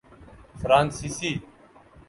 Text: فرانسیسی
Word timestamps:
فرانسیسی 0.61 1.41